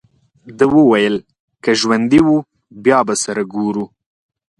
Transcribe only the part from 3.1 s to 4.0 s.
سره ګورو.